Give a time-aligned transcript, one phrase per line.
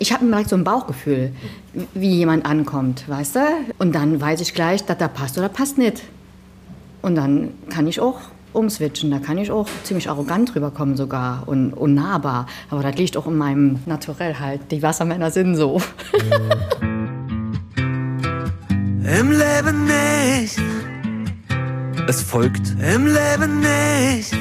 [0.00, 1.30] Ich habe direkt so ein Bauchgefühl,
[1.92, 3.40] wie jemand ankommt, weißt du?
[3.78, 6.02] Und dann weiß ich gleich, dass da passt oder passt nicht.
[7.02, 8.18] Und dann kann ich auch
[8.54, 9.10] umswitchen.
[9.10, 12.46] Da kann ich auch ziemlich arrogant rüberkommen sogar und unnahbar.
[12.70, 14.62] Aber das liegt auch in meinem Naturell halt.
[14.70, 15.82] Die Wassermänner sind so.
[19.04, 20.58] Im Leben nicht.
[22.08, 24.34] Es folgt Im Leben nicht.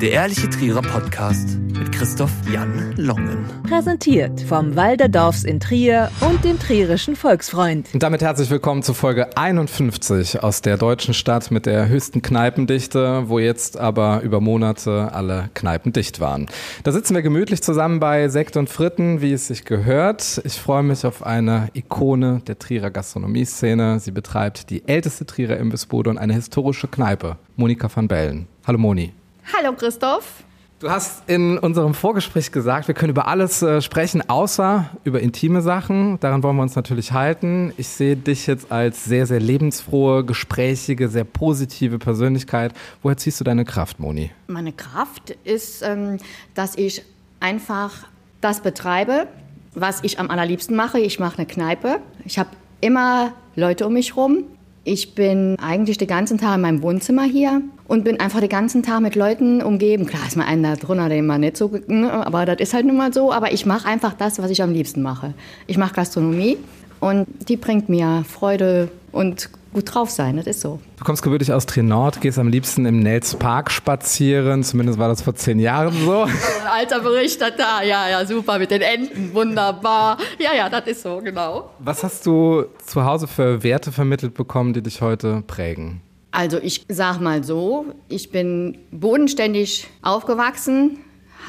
[0.00, 3.44] Der Ehrliche Trierer Podcast mit Christoph Jan Longen.
[3.68, 7.86] Präsentiert vom Walderdorfs in Trier und dem Trierischen Volksfreund.
[7.92, 13.24] Und damit herzlich willkommen zu Folge 51 aus der deutschen Stadt mit der höchsten Kneipendichte,
[13.26, 16.46] wo jetzt aber über Monate alle Kneipen dicht waren.
[16.82, 20.40] Da sitzen wir gemütlich zusammen bei Sekt und Fritten, wie es sich gehört.
[20.44, 24.00] Ich freue mich auf eine Ikone der Trierer Gastronomieszene.
[24.00, 28.46] Sie betreibt die älteste Trierer Imbissbude und eine historische Kneipe, Monika van Bellen.
[28.66, 29.12] Hallo Moni.
[29.56, 30.44] Hallo Christoph.
[30.78, 35.60] Du hast in unserem Vorgespräch gesagt, wir können über alles äh, sprechen, außer über intime
[35.60, 36.18] Sachen.
[36.20, 37.72] Daran wollen wir uns natürlich halten.
[37.76, 42.72] Ich sehe dich jetzt als sehr, sehr lebensfrohe, gesprächige, sehr positive Persönlichkeit.
[43.02, 44.30] Woher ziehst du deine Kraft, Moni?
[44.46, 46.16] Meine Kraft ist, ähm,
[46.54, 47.02] dass ich
[47.40, 48.06] einfach
[48.40, 49.26] das betreibe,
[49.74, 50.98] was ich am allerliebsten mache.
[50.98, 52.00] Ich mache eine Kneipe.
[52.24, 54.44] Ich habe immer Leute um mich rum.
[54.82, 58.82] Ich bin eigentlich den ganzen Tag in meinem Wohnzimmer hier und bin einfach den ganzen
[58.82, 60.06] Tag mit Leuten umgeben.
[60.06, 62.86] Klar ist mal einer da drunter, den man nicht so, ne, aber das ist halt
[62.86, 63.30] nun mal so.
[63.30, 65.34] Aber ich mache einfach das, was ich am liebsten mache.
[65.66, 66.56] Ich mache Gastronomie
[66.98, 70.36] und die bringt mir Freude und gut drauf sein.
[70.36, 70.80] Das ist so.
[70.98, 74.62] Du kommst gebürtig aus Trier-Nord, gehst am liebsten im Nels Park spazieren.
[74.62, 76.26] Zumindest war das vor zehn Jahren so.
[76.70, 80.18] Alter Berichterstatter, ja, ja, super mit den Enten, wunderbar.
[80.38, 81.70] Ja, ja, das ist so, genau.
[81.78, 86.02] Was hast du zu Hause für Werte vermittelt bekommen, die dich heute prägen?
[86.32, 90.98] Also ich sag mal so, ich bin bodenständig aufgewachsen,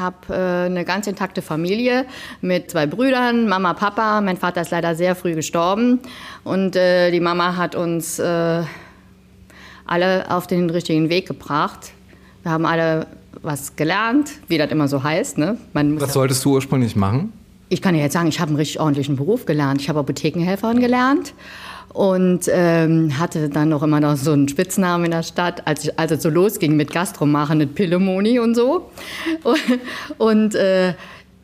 [0.01, 2.05] habe äh, eine ganz intakte Familie
[2.41, 4.19] mit zwei Brüdern, Mama, Papa.
[4.19, 5.99] Mein Vater ist leider sehr früh gestorben
[6.43, 8.63] und äh, die Mama hat uns äh,
[9.85, 11.91] alle auf den richtigen Weg gebracht.
[12.43, 13.07] Wir haben alle
[13.41, 15.37] was gelernt, wie das immer so heißt.
[15.37, 15.57] Ne?
[15.73, 17.31] Was solltest du ursprünglich machen?
[17.71, 19.79] ich kann ja jetzt sagen, ich habe einen richtig ordentlichen Beruf gelernt.
[19.79, 21.33] Ich habe Apothekenhelferin gelernt
[21.93, 25.99] und ähm, hatte dann noch immer noch so einen Spitznamen in der Stadt, als, ich,
[25.99, 28.91] als es so losging mit Gastromachen, mit Pillemoni und so.
[30.17, 30.93] Und äh,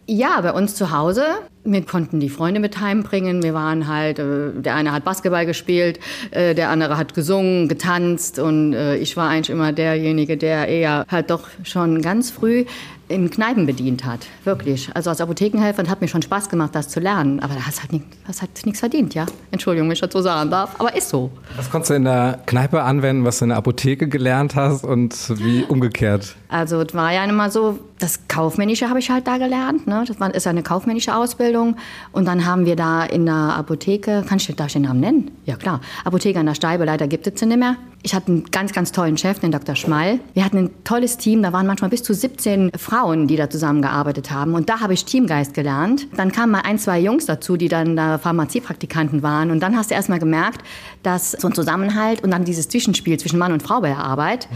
[0.09, 1.25] ja, bei uns zu Hause,
[1.65, 3.43] wir konnten die Freunde mit heimbringen.
[3.43, 5.99] Wir waren halt, äh, der eine hat Basketball gespielt,
[6.31, 11.05] äh, der andere hat gesungen, getanzt und äh, ich war eigentlich immer derjenige, der eher
[11.09, 12.65] halt doch schon ganz früh
[13.09, 14.27] in Kneipen bedient hat.
[14.43, 14.89] Wirklich.
[14.93, 17.39] Also als Apothekenhelferin hat mir schon Spaß gemacht, das zu lernen.
[17.39, 19.25] Aber da hast halt nicht, hast halt nichts verdient, ja.
[19.51, 21.31] Entschuldigung, wenn ich das so sagen darf, aber ist so.
[21.55, 25.13] Was konntest du in der Kneipe anwenden, was du in der Apotheke gelernt hast und
[25.39, 26.35] wie umgekehrt?
[26.49, 29.87] Also es war ja immer so, das Kaufmännische habe ich halt da gelernt.
[29.87, 30.03] Ne?
[30.07, 31.77] Das war, ist ja eine kaufmännische Ausbildung.
[32.11, 35.31] Und dann haben wir da in der Apotheke, kann ich, darf ich den Namen nennen?
[35.45, 37.77] Ja klar, Apotheke an der Steibe, leider gibt es sie nicht mehr.
[38.07, 39.75] Ich hatte einen ganz, ganz tollen Chef, den Dr.
[39.75, 40.21] Schmall.
[40.33, 44.31] Wir hatten ein tolles Team, da waren manchmal bis zu 17 Frauen, die da zusammengearbeitet
[44.31, 44.53] haben.
[44.53, 46.07] Und da habe ich Teamgeist gelernt.
[46.15, 49.51] Dann kamen mal ein, zwei Jungs dazu, die dann da Pharmaziepraktikanten waren.
[49.51, 50.61] Und dann hast du erst mal gemerkt,
[51.03, 54.47] dass so ein Zusammenhalt und dann dieses Zwischenspiel zwischen Mann und Frau bei der Arbeit,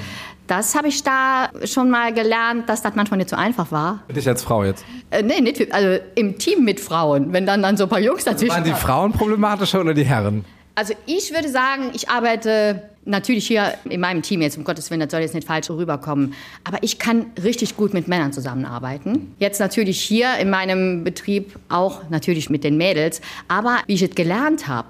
[0.48, 4.00] das habe ich da schon mal gelernt, dass das manchmal nicht so einfach war.
[4.08, 4.86] Für dich als Frau jetzt.
[5.10, 8.00] Äh, nee, nicht, für- also im Team mit Frauen, wenn dann, dann so ein paar
[8.00, 8.72] Jungs dazwischen Waren die.
[8.72, 10.46] Frauen problematischer oder die Herren?
[10.74, 15.00] Also ich würde sagen, ich arbeite natürlich hier in meinem Team jetzt, um Gottes Willen,
[15.00, 19.34] das soll jetzt nicht falsch rüberkommen, aber ich kann richtig gut mit Männern zusammenarbeiten.
[19.40, 24.16] Jetzt natürlich hier in meinem Betrieb auch natürlich mit den Mädels, aber wie ich es
[24.16, 24.90] gelernt habe,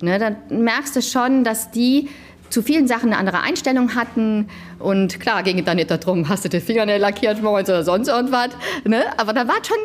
[0.00, 2.08] ne, dann merkst du schon, dass die
[2.50, 4.48] zu vielen Sachen eine andere Einstellung hatten.
[4.78, 8.08] Und klar, ging es dann nicht darum, hast du die Fingernägel lackiert morgens oder sonst
[8.08, 8.50] irgendwas.
[8.84, 9.04] Ne?
[9.18, 9.76] Aber da war schon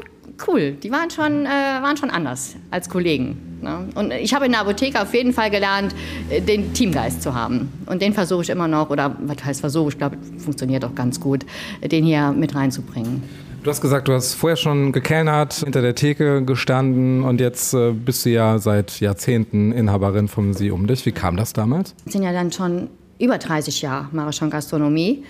[0.47, 0.71] cool.
[0.71, 3.59] Die waren schon, äh, waren schon anders als Kollegen.
[3.61, 3.87] Ne?
[3.95, 5.95] Und ich habe in der Apotheke auf jeden Fall gelernt,
[6.29, 7.71] äh, den Teamgeist zu haben.
[7.85, 11.19] Und den versuche ich immer noch, oder was heißt versuche, ich glaube, funktioniert auch ganz
[11.19, 11.45] gut,
[11.81, 13.23] äh, den hier mit reinzubringen.
[13.63, 17.93] Du hast gesagt, du hast vorher schon gekellnert, hinter der Theke gestanden und jetzt äh,
[17.93, 21.05] bist du ja seit Jahrzehnten Inhaberin vom Sie um dich.
[21.05, 21.95] Wie kam das damals?
[22.05, 22.89] Ich bin ja dann schon
[23.19, 25.23] über 30 Jahre, mache ich schon Gastronomie.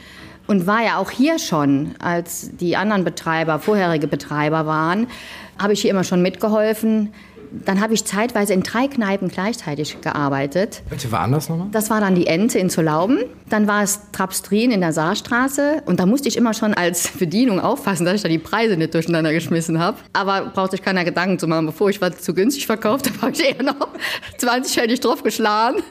[0.46, 5.08] Und war ja auch hier schon, als die anderen Betreiber, vorherige Betreiber waren,
[5.58, 7.14] habe ich hier immer schon mitgeholfen.
[7.66, 10.82] Dann habe ich zeitweise in drei Kneipen gleichzeitig gearbeitet.
[10.90, 11.68] Welche waren das nochmal?
[11.72, 13.20] Das war dann die Ente in Zolauben.
[13.50, 15.84] Dann war es Trapstrin in der Saarstraße.
[15.86, 18.94] Und da musste ich immer schon als Bedienung aufpassen, dass ich da die Preise nicht
[18.94, 19.98] durcheinander geschmissen habe.
[20.14, 21.68] Aber brauchte sich keiner Gedanken zu machen.
[21.68, 23.90] Bevor ich was zu günstig verkauft habe, habe ich eher noch
[24.38, 25.84] 20 Pfennig drauf geschlagen.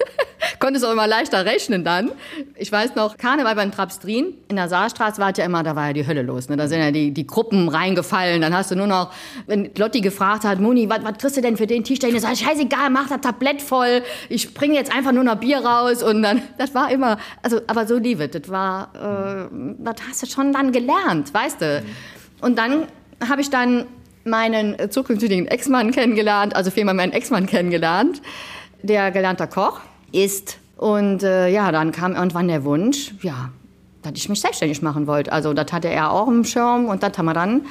[0.58, 2.10] konntest auch immer leichter rechnen dann.
[2.56, 5.92] Ich weiß noch, Karneval beim Trapstrin, in der Saarstraße war ja immer, da war ja
[5.92, 6.48] die Hölle los.
[6.48, 6.56] Ne?
[6.56, 8.40] Da sind ja die, die Gruppen reingefallen.
[8.40, 9.12] Dann hast du nur noch,
[9.46, 11.98] wenn Lotti gefragt hat, Moni, was was kriegst du denn für den Tisch?
[12.02, 14.02] Ich sag, scheißegal, mach das Tablett voll.
[14.28, 16.02] Ich bringe jetzt einfach nur noch Bier raus.
[16.02, 20.26] Und dann, das war immer, also, aber so liebe, das war, äh, das hast du
[20.26, 21.82] schon dann gelernt, weißt du.
[22.40, 22.86] Und dann
[23.28, 23.86] habe ich dann
[24.24, 28.22] meinen zukünftigen Ex-Mann kennengelernt, also vielmehr meinen Ex-Mann kennengelernt,
[28.82, 29.80] der gelernter Koch
[30.12, 30.58] ist.
[30.76, 33.50] Und äh, ja, dann kam irgendwann der Wunsch, ja,
[34.02, 35.32] dass ich mich selbstständig machen wollte.
[35.32, 37.66] Also das hatte er auch im Schirm und das haben wir dann,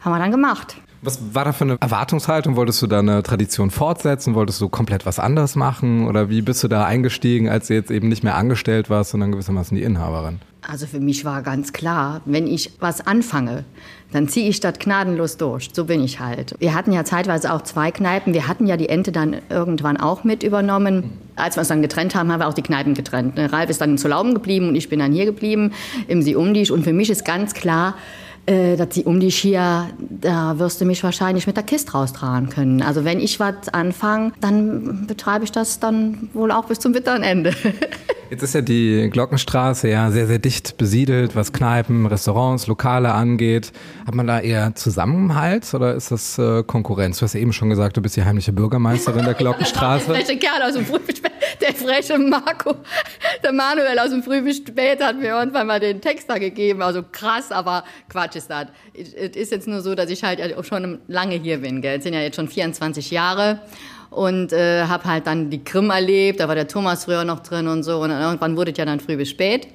[0.00, 0.76] haben wir dann gemacht.
[1.02, 2.56] Was war da für eine Erwartungshaltung?
[2.56, 4.34] Wolltest du da eine Tradition fortsetzen?
[4.34, 6.06] Wolltest du komplett was anderes machen?
[6.06, 9.32] Oder wie bist du da eingestiegen, als du jetzt eben nicht mehr angestellt warst, sondern
[9.32, 10.40] gewissermaßen die Inhaberin?
[10.68, 13.64] Also für mich war ganz klar, wenn ich was anfange,
[14.12, 15.70] dann ziehe ich das gnadenlos durch.
[15.72, 16.54] So bin ich halt.
[16.58, 18.34] Wir hatten ja zeitweise auch zwei Kneipen.
[18.34, 21.12] Wir hatten ja die Ente dann irgendwann auch mit übernommen.
[21.34, 23.36] Als wir uns dann getrennt haben, haben wir auch die Kneipen getrennt.
[23.36, 25.72] Ne, Ralf ist dann zu Lauben geblieben und ich bin dann hier geblieben
[26.08, 26.70] im Siumdisch.
[26.70, 27.94] Und für mich ist ganz klar,
[28.50, 32.48] äh, dass sie um dich hier, da wirst du mich wahrscheinlich mit der Kiste raustragen
[32.48, 32.82] können.
[32.82, 37.22] Also wenn ich was anfange, dann betreibe ich das dann wohl auch bis zum bitteren
[37.22, 37.54] Ende.
[38.30, 43.72] Jetzt ist ja die Glockenstraße ja sehr, sehr dicht besiedelt, was Kneipen, Restaurants, Lokale angeht.
[44.06, 47.18] Hat man da eher Zusammenhalt oder ist das äh, Konkurrenz?
[47.18, 50.06] Du hast ja eben schon gesagt, du bist die heimliche Bürgermeisterin der Glockenstraße.
[50.06, 51.19] Freche Kerl aus dem spät,
[51.60, 52.76] der freche Marco,
[53.42, 56.82] der Manuel aus dem Früh bis spät hat mir irgendwann mal den Text da gegeben.
[56.82, 58.66] Also krass, aber Quatsch ist das.
[58.94, 61.82] Es ist jetzt nur so, dass ich halt auch schon lange hier bin.
[61.82, 61.98] Gell?
[61.98, 63.60] Es sind ja jetzt schon 24 Jahre
[64.10, 66.40] und äh, habe halt dann die Krim erlebt.
[66.40, 68.00] Da war der Thomas früher noch drin und so.
[68.00, 69.68] Und irgendwann wurde es ja dann früh bis spät.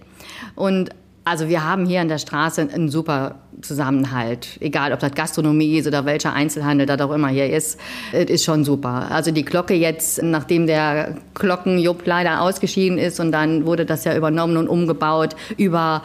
[0.55, 0.89] Und
[1.25, 4.57] also wir haben hier an der Straße einen super Zusammenhalt.
[4.61, 7.79] Egal, ob das Gastronomie ist oder welcher Einzelhandel das auch immer hier ist,
[8.13, 9.07] es ist schon super.
[9.09, 14.15] Also die Glocke jetzt, nachdem der Glockenjupp leider ausgeschieden ist und dann wurde das ja
[14.15, 16.03] übernommen und umgebaut über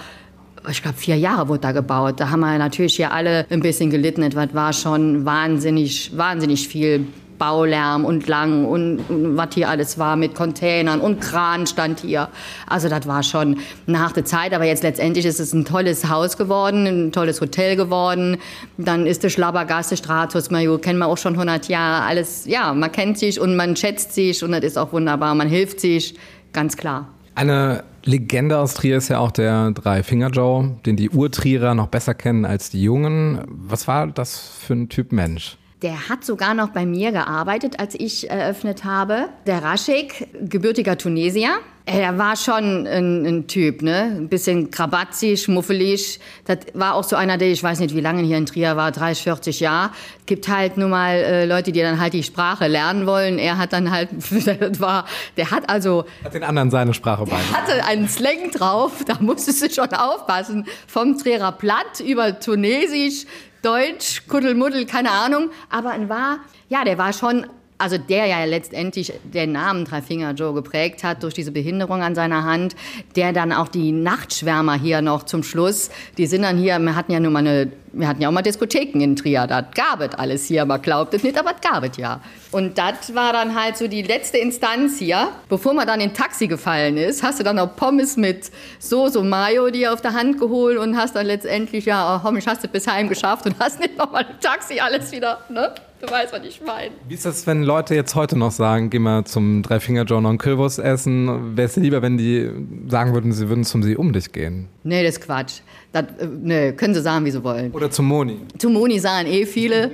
[0.68, 2.20] ich glaube, vier Jahre wurde da gebaut.
[2.20, 4.28] Da haben wir natürlich hier alle ein bisschen gelitten.
[4.28, 7.06] Das war schon wahnsinnig, wahnsinnig viel
[7.40, 12.28] Baulärm und lang und, und was hier alles war mit Containern und Kran stand hier.
[12.68, 13.56] Also das war schon
[13.88, 17.74] eine harte Zeit, aber jetzt letztendlich ist es ein tolles Haus geworden, ein tolles Hotel
[17.76, 18.36] geworden.
[18.76, 22.04] Dann ist der Schlabbergasse, Stratus Major, kennen wir auch schon 100 Jahre.
[22.04, 25.34] Alles, ja, man kennt sich und man schätzt sich und das ist auch wunderbar.
[25.34, 26.14] Man hilft sich,
[26.52, 27.08] ganz klar.
[27.34, 32.44] Eine Legende aus Trier ist ja auch der Drei-Finger-Joe, den die Urtrierer noch besser kennen
[32.44, 33.40] als die Jungen.
[33.48, 35.56] Was war das für ein Typ Mensch?
[35.82, 39.30] Der hat sogar noch bei mir gearbeitet, als ich eröffnet habe.
[39.46, 41.52] Der Raschik, gebürtiger Tunesier.
[41.86, 44.14] Er war schon ein, ein Typ, ne?
[44.18, 46.20] Ein bisschen krabatzig, schmuffelig.
[46.44, 48.92] Das war auch so einer, der, ich weiß nicht, wie lange hier in Trier war,
[48.92, 49.90] 30, 40 Jahre.
[50.26, 53.38] Gibt halt nur mal äh, Leute, die dann halt die Sprache lernen wollen.
[53.38, 55.06] Er hat dann halt, das war,
[55.38, 56.04] der hat also...
[56.22, 57.38] Hat den anderen seine Sprache bei.
[57.38, 60.66] hatte einen Slang drauf, da musstest du schon aufpassen.
[60.86, 63.24] Vom Trierer Platt über Tunesisch,
[63.62, 65.50] Deutsch, Kuddelmuddel, keine Ahnung.
[65.68, 67.46] Aber ein war, ja, der war schon,
[67.80, 72.44] also der ja letztendlich den Namen Dreifinger Joe geprägt hat durch diese Behinderung an seiner
[72.44, 72.76] Hand,
[73.16, 77.12] der dann auch die Nachtschwärmer hier noch zum Schluss, die sind dann hier, wir hatten
[77.12, 80.14] ja nur mal eine, wir hatten ja auch mal Diskotheken in Trier, das gab es
[80.14, 82.20] alles hier, man glaubt es nicht, aber es gab es ja.
[82.52, 85.28] Und das war dann halt so die letzte Instanz hier.
[85.48, 89.70] Bevor man dann in Taxi gefallen ist, hast du dann auch Pommes mit Soße Mayo
[89.70, 92.86] dir auf der Hand geholt und hast dann letztendlich, ja, oh, ich hast du bis
[92.86, 95.74] heim geschafft und hast nicht nochmal im Taxi alles wieder, ne?
[96.00, 96.92] Du weißt, was ich meine.
[97.08, 100.38] Wie ist das, wenn Leute jetzt heute noch sagen, geh mal zum Dreifinger-Joe noch einen
[100.38, 101.56] Kürbis essen?
[101.56, 102.50] Wäre es dir lieber, wenn die
[102.88, 104.68] sagen würden, sie würden zum Sie um dich gehen?
[104.82, 105.60] Nee, das ist Quatsch.
[105.92, 107.70] Das, äh, nee, können sie sagen, wie sie wollen.
[107.72, 108.38] Oder zum Moni?
[108.56, 109.90] Zum Moni sahen eh viele.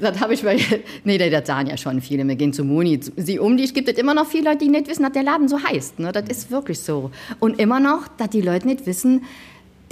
[0.00, 0.56] Das habe ich bei.
[1.04, 2.26] Nee, das sahen ja schon viele.
[2.26, 2.98] Wir gehen zu Moni.
[3.16, 5.48] Sie um dich gibt es immer noch viele Leute, die nicht wissen, dass der Laden
[5.48, 5.98] so heißt.
[5.98, 6.12] Ne?
[6.12, 7.10] Das ist wirklich so.
[7.40, 9.22] Und immer noch, dass die Leute nicht wissen,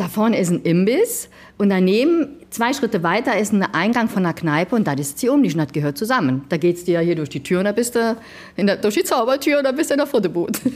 [0.00, 1.28] da vorne ist ein Imbiss
[1.58, 5.42] und daneben, zwei Schritte weiter, ist ein Eingang von einer Kneipe und das ist um
[5.42, 6.44] und das gehört zusammen.
[6.48, 8.16] Da geht's dir ja hier durch die Tür und da bist du
[8.56, 10.60] in der, durch die Zaubertür und da bist du in der Futterboot.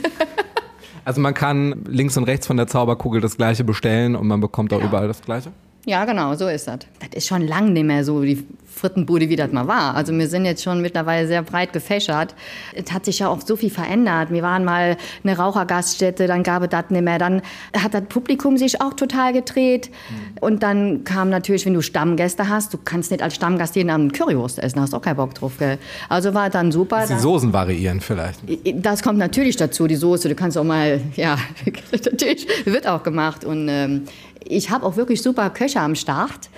[1.07, 4.73] Also man kann links und rechts von der Zauberkugel das gleiche bestellen und man bekommt
[4.73, 4.89] auch Genau.
[4.89, 5.51] überall das gleiche?
[5.85, 6.79] Ja, genau, so ist das.
[6.99, 8.43] Das ist schon lang nicht mehr so die
[8.75, 9.95] Frittenbude, wie das mal war.
[9.95, 12.35] Also wir sind jetzt schon mittlerweile sehr breit gefächert.
[12.73, 14.31] Es hat sich ja auch so viel verändert.
[14.31, 17.17] Wir waren mal eine Rauchergaststätte, dann gab es das nicht mehr.
[17.17, 17.41] Dann
[17.77, 19.89] hat das Publikum sich auch total gedreht.
[20.41, 24.13] Und dann kam natürlich, wenn du Stammgäste hast, du kannst nicht als Stammgast jeden Abend
[24.13, 25.53] Currywurst essen, hast auch keinen Bock drauf.
[25.57, 25.77] Gell?
[26.09, 27.05] Also war dann super.
[27.07, 28.41] Die Soßen variieren vielleicht.
[28.75, 30.27] Das kommt natürlich dazu, die Soße.
[30.27, 31.37] Du kannst auch mal, ja,
[31.91, 33.45] natürlich wird auch gemacht.
[33.45, 34.03] Und ähm,
[34.45, 36.49] ich habe auch wirklich super Köche am Start,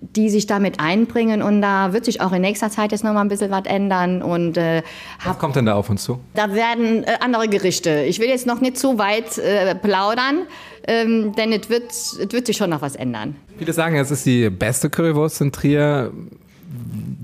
[0.00, 3.20] die sich damit einbringen und da wird sich auch in nächster Zeit jetzt noch mal
[3.20, 4.82] ein bisschen was ändern und äh,
[5.24, 6.18] Was kommt denn da auf uns zu?
[6.34, 8.02] da werden äh, andere Gerichte.
[8.02, 10.46] Ich will jetzt noch nicht zu weit äh, plaudern,
[10.88, 13.36] ähm, denn es wird, es wird sich schon noch was ändern.
[13.58, 16.10] Viele sagen, es ist die beste Currywurst in Trier.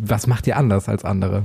[0.01, 1.43] Was macht ihr anders als andere?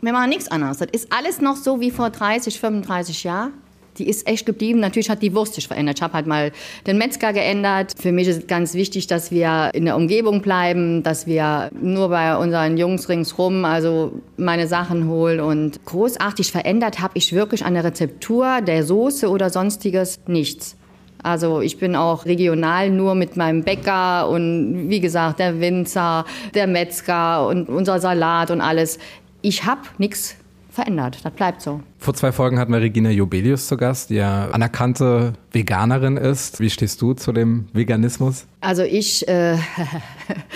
[0.00, 0.78] Wir machen nichts anderes.
[0.78, 3.52] Das ist alles noch so wie vor 30, 35 Jahren.
[3.98, 4.80] Die ist echt geblieben.
[4.80, 5.98] Natürlich hat die Wurst sich verändert.
[5.98, 6.52] Ich habe halt mal
[6.86, 7.92] den Metzger geändert.
[7.98, 12.08] Für mich ist es ganz wichtig, dass wir in der Umgebung bleiben, dass wir nur
[12.08, 15.40] bei unseren Jungs ringsrum also meine Sachen holen.
[15.40, 20.76] Und großartig verändert habe ich wirklich an der Rezeptur der Soße oder sonstiges nichts.
[21.22, 26.66] Also ich bin auch regional nur mit meinem Bäcker und wie gesagt der Winzer, der
[26.66, 28.98] Metzger und unser Salat und alles.
[29.40, 30.36] Ich habe nichts
[30.72, 31.18] verändert.
[31.22, 31.80] Das bleibt so.
[31.98, 36.60] Vor zwei Folgen hatten wir Regina Jobelius zu Gast, die ja anerkannte Veganerin ist.
[36.60, 38.46] Wie stehst du zu dem Veganismus?
[38.60, 39.54] Also ich, äh,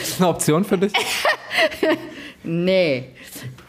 [0.00, 0.92] Ist eine Option für dich?
[2.42, 3.10] nee.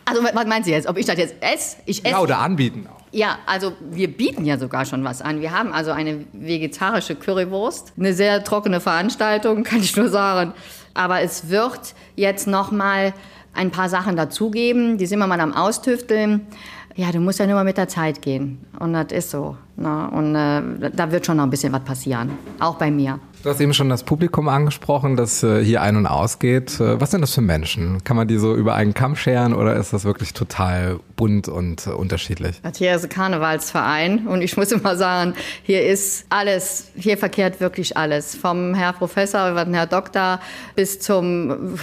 [0.05, 0.87] Also was meinen Sie jetzt?
[0.87, 1.77] Ob ich das jetzt esse?
[1.85, 2.13] Ich esse.
[2.13, 2.97] Ja, oder anbieten auch.
[3.11, 5.41] Ja, also wir bieten ja sogar schon was an.
[5.41, 7.93] Wir haben also eine vegetarische Currywurst.
[7.97, 10.53] Eine sehr trockene Veranstaltung, kann ich nur sagen.
[10.93, 13.13] Aber es wird jetzt noch mal
[13.57, 14.97] ein paar Sachen dazugeben.
[14.97, 16.47] Die sind wir mal am Austüfteln.
[16.95, 18.59] Ja, du musst ja nur mal mit der Zeit gehen.
[18.79, 19.57] Und das ist so.
[19.75, 20.09] Ne?
[20.11, 22.31] Und äh, da wird schon noch ein bisschen was passieren.
[22.59, 23.19] Auch bei mir.
[23.47, 26.81] Du hast eben schon das Publikum angesprochen, das äh, hier ein- und ausgeht.
[26.81, 28.03] Äh, Was sind das für Menschen?
[28.03, 31.87] Kann man die so über einen Kamm scheren oder ist das wirklich total bunt und
[31.87, 32.59] äh, unterschiedlich?
[32.75, 37.95] Hier ist ein Karnevalsverein und ich muss immer sagen, hier ist alles, hier verkehrt wirklich
[37.95, 38.35] alles.
[38.35, 40.41] Vom Herr Professor über den Herr Doktor
[40.75, 41.79] bis zum,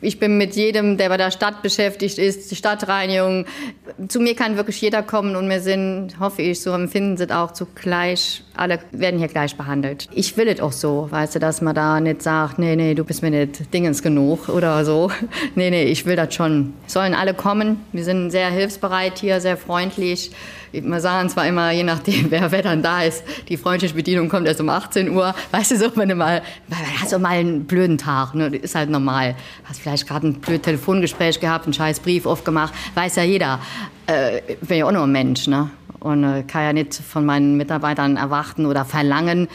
[0.00, 3.44] ich bin mit jedem, der bei der Stadt beschäftigt ist, die Stadtreinigung.
[4.08, 7.52] Zu mir kann wirklich jeder kommen und wir sind, hoffe ich, so empfinden sie auch
[7.52, 10.08] zu gleich, alle werden hier gleich behandelt.
[10.14, 13.04] Ich will es auch so, weißt du, dass man da nicht sagt, nee, nee, du
[13.04, 15.10] bist mir nicht dingens genug oder so.
[15.54, 16.72] Nee, nee, ich will das schon.
[16.86, 17.80] Sollen alle kommen.
[17.92, 20.30] Wir sind sehr hilfsbereit hier, sehr freundlich.
[20.72, 24.46] Wir sagen zwar immer, je nachdem, wer, wer dann da ist, die freundliche Bedienung kommt
[24.46, 25.34] erst um 18 Uhr.
[25.50, 26.42] Weißt du, so, wenn du mal,
[27.00, 28.46] hast du mal einen blöden Tag, ne?
[28.46, 29.34] Ist halt normal.
[29.64, 33.60] Hast vielleicht gerade ein blödes Telefongespräch gehabt, einen scheiß Brief aufgemacht, weiß ja jeder.
[34.06, 35.70] Äh, bin ja auch nur ein Mensch, ne?
[36.00, 39.48] Und äh, kann ja nicht von meinen Mitarbeitern erwarten oder verlangen,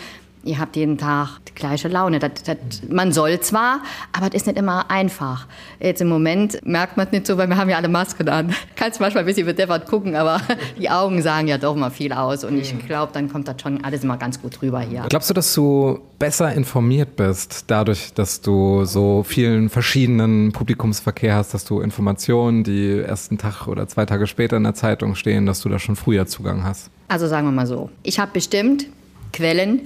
[0.44, 2.20] ihr habt jeden Tag die gleiche Laune.
[2.20, 2.58] Das, das,
[2.89, 3.82] man soll zwar,
[4.13, 5.48] aber das ist nicht immer einfach.
[5.79, 8.53] Jetzt im Moment merkt man es nicht so, weil wir haben ja alle Masken an.
[8.75, 10.41] Kannst manchmal ein bisschen bedeppert gucken, aber
[10.79, 12.44] die Augen sagen ja doch mal viel aus.
[12.44, 15.06] Und ich glaube, dann kommt das schon alles immer ganz gut rüber hier.
[15.10, 21.53] Glaubst du, dass du besser informiert bist, dadurch, dass du so vielen verschiedenen Publikumsverkehr hast,
[21.53, 25.46] dass du Informationen, die erst einen Tag oder zwei Tage später in der Zeitung stehen,
[25.46, 26.89] dass du da schon früher Zugang hast?
[27.08, 27.89] Also sagen wir mal so.
[28.03, 28.88] Ich habe bestimmt
[29.34, 29.82] Quellen,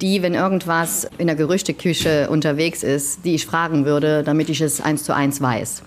[0.00, 4.80] die, wenn irgendwas in der Gerüchteküche unterwegs ist, die ich fragen würde, damit ich es
[4.80, 5.82] eins zu eins weiß.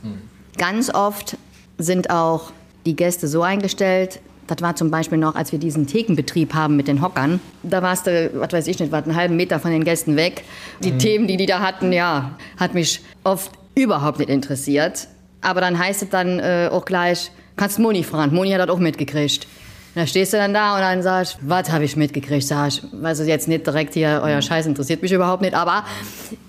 [0.57, 1.37] Ganz oft
[1.77, 2.51] sind auch
[2.85, 6.87] die Gäste so eingestellt, das war zum Beispiel noch, als wir diesen Thekenbetrieb haben mit
[6.87, 7.39] den Hockern.
[7.63, 10.43] Da warst du, was weiß ich nicht, was einen halben Meter von den Gästen weg.
[10.83, 15.07] Die Themen, die die da hatten, ja, hat mich oft überhaupt nicht interessiert.
[15.41, 18.35] Aber dann heißt es dann äh, auch gleich, kannst Moni fragen.
[18.35, 19.47] Moni hat das auch mitgekriegt.
[19.95, 22.45] Und da stehst du dann da und dann sagst was habe ich mitgekriegt?
[22.45, 25.85] Sag ich, ich jetzt nicht direkt hier, euer Scheiß interessiert mich überhaupt nicht, aber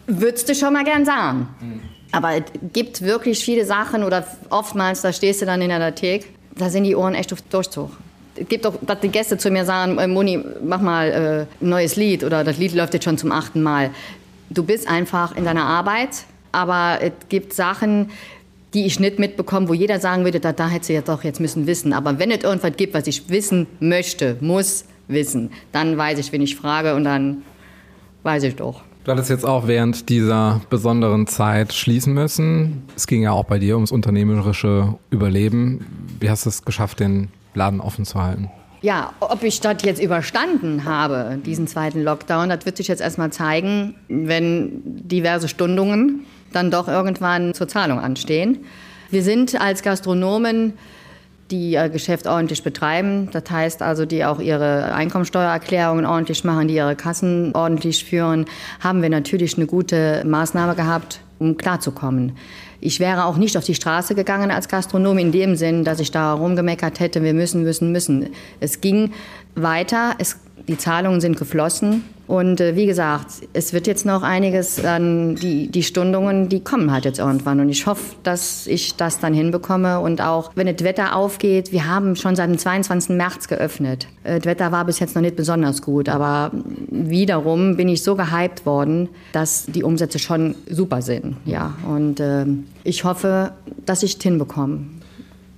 [0.08, 1.48] würdest du schon mal gern sagen.
[2.10, 6.26] Aber es gibt wirklich viele Sachen oder oftmals, da stehst du dann in der Thek,
[6.56, 7.90] da sind die Ohren echt auf Durchzug.
[8.34, 11.68] Es gibt auch, dass die Gäste zu mir sagen, äh, Moni, mach mal äh, ein
[11.68, 13.90] neues Lied oder das Lied läuft jetzt schon zum achten Mal.
[14.50, 18.10] Du bist einfach in deiner Arbeit, aber es gibt Sachen,
[18.76, 21.40] die ich nicht mitbekomme, wo jeder sagen würde, da, da hätte sie ja doch jetzt
[21.40, 21.94] müssen wissen.
[21.94, 26.42] Aber wenn es irgendwas gibt, was ich wissen möchte, muss wissen, dann weiß ich, wen
[26.42, 27.38] ich frage und dann
[28.22, 28.82] weiß ich doch.
[29.04, 32.82] Du hattest jetzt auch während dieser besonderen Zeit schließen müssen.
[32.94, 35.86] Es ging ja auch bei dir ums unternehmerische Überleben.
[36.20, 38.50] Wie hast du es geschafft, den Laden offen zu halten?
[38.82, 43.32] Ja, ob ich das jetzt überstanden habe, diesen zweiten Lockdown, das wird sich jetzt erstmal
[43.32, 48.64] zeigen, wenn diverse Stundungen dann doch irgendwann zur Zahlung anstehen.
[49.10, 50.74] Wir sind als Gastronomen,
[51.50, 56.74] die ihr Geschäft ordentlich betreiben, das heißt also, die auch ihre Einkommensteuererklärungen ordentlich machen, die
[56.74, 58.46] ihre Kassen ordentlich führen,
[58.80, 62.32] haben wir natürlich eine gute Maßnahme gehabt, um klarzukommen.
[62.80, 66.10] Ich wäre auch nicht auf die Straße gegangen als Gastronom in dem Sinn, dass ich
[66.10, 68.28] da rumgemeckert hätte, wir müssen, müssen, müssen.
[68.60, 69.12] Es ging
[69.54, 70.14] weiter.
[70.18, 70.38] Es
[70.68, 72.04] Die Zahlungen sind geflossen.
[72.26, 76.90] Und äh, wie gesagt, es wird jetzt noch einiges an die, die Stundungen, die kommen
[76.90, 77.60] halt jetzt irgendwann.
[77.60, 80.00] Und ich hoffe, dass ich das dann hinbekomme.
[80.00, 83.16] Und auch, wenn das Wetter aufgeht, wir haben schon seit dem 22.
[83.16, 84.08] März geöffnet.
[84.24, 86.08] Äh, das Wetter war bis jetzt noch nicht besonders gut.
[86.08, 86.50] Aber
[86.90, 91.36] wiederum bin ich so gehypt worden, dass die Umsätze schon super sind.
[91.44, 91.74] Ja.
[91.88, 92.44] Und äh,
[92.82, 93.52] ich hoffe,
[93.84, 94.80] dass ich es hinbekomme.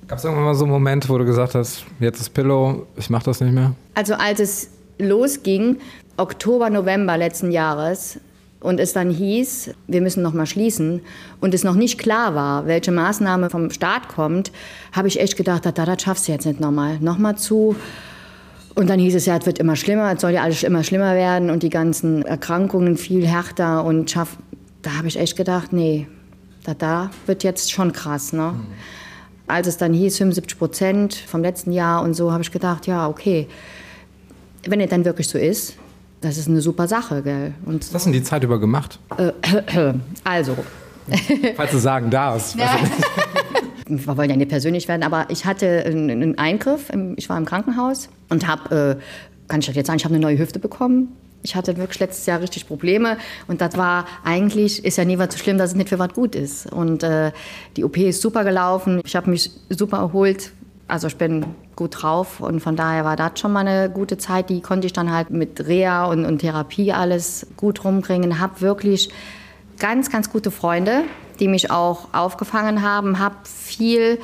[0.06, 3.10] Gab es irgendwann mal so einen Moment, wo du gesagt hast, jetzt ist Pillow, ich
[3.10, 3.74] mache das nicht mehr?
[3.94, 5.78] Also als es losging,
[6.16, 8.18] Oktober, November letzten Jahres,
[8.60, 11.00] und es dann hieß, wir müssen noch mal schließen
[11.40, 14.50] und es noch nicht klar war, welche Maßnahme vom Staat kommt,
[14.92, 16.98] habe ich echt gedacht, da, das schaffst du jetzt nicht nochmal.
[17.00, 17.76] Nochmal zu.
[18.74, 21.14] Und dann hieß es ja, es wird immer schlimmer, es soll ja alles immer schlimmer
[21.14, 24.36] werden und die ganzen Erkrankungen viel härter und schaff.
[24.82, 26.06] Da habe ich echt gedacht, nee,
[26.64, 28.32] da, da wird jetzt schon krass.
[28.32, 28.54] Ne?
[28.54, 28.66] Mhm.
[29.46, 33.08] Als es dann hieß, 75 Prozent vom letzten Jahr und so, habe ich gedacht, ja,
[33.08, 33.48] okay,
[34.66, 35.76] wenn es dann wirklich so ist,
[36.20, 37.54] das ist eine super Sache, gell?
[37.64, 38.98] Und Was hast du denn die Zeit über gemacht?
[39.16, 39.32] Äh,
[40.24, 40.56] also.
[41.56, 42.56] Falls du sagen darfst.
[42.56, 42.76] Ja.
[43.88, 46.92] Wir wollen ja nicht persönlich werden, aber ich hatte einen Eingriff.
[47.16, 50.22] Ich war im Krankenhaus und habe, äh, kann ich das jetzt sagen, ich habe eine
[50.22, 51.16] neue Hüfte bekommen.
[51.42, 55.32] Ich hatte wirklich letztes Jahr richtig Probleme und das war eigentlich, ist ja nie was
[55.32, 56.70] so schlimm, dass es nicht für was gut ist.
[56.70, 57.32] Und äh,
[57.76, 60.50] die OP ist super gelaufen, ich habe mich super erholt,
[60.88, 61.46] also ich bin
[61.78, 64.50] gut drauf und von daher war das schon mal eine gute Zeit.
[64.50, 68.40] Die konnte ich dann halt mit Reha und, und Therapie alles gut rumbringen.
[68.40, 69.10] Habe wirklich
[69.78, 71.04] ganz, ganz gute Freunde,
[71.38, 73.20] die mich auch aufgefangen haben.
[73.20, 74.18] Habe viel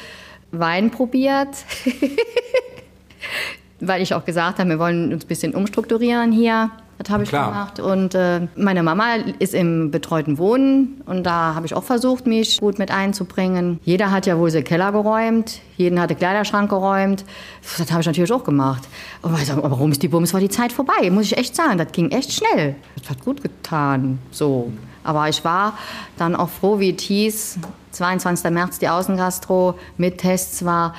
[0.50, 1.64] Wein probiert,
[3.80, 6.70] weil ich auch gesagt habe, wir wollen uns ein bisschen umstrukturieren hier.
[6.98, 7.48] Das habe ich Klar.
[7.48, 7.80] gemacht.
[7.80, 12.60] Und äh, meine Mama ist im betreuten Wohnen und da habe ich auch versucht, mich
[12.60, 13.80] gut mit einzubringen.
[13.84, 17.24] Jeder hat ja wohl seinen Keller geräumt, jeden hat den Kleiderschrank geräumt.
[17.78, 18.84] Das habe ich natürlich auch gemacht.
[19.22, 21.78] Und ich sage, warum ist die Bums, war die Zeit vorbei, muss ich echt sagen.
[21.78, 22.76] Das ging echt schnell.
[23.00, 24.18] Das hat gut getan.
[24.30, 24.72] So.
[25.02, 25.76] Aber ich war
[26.16, 27.58] dann auch froh, wie es hieß,
[27.90, 28.50] 22.
[28.50, 30.94] März die Außengastro mit Tests war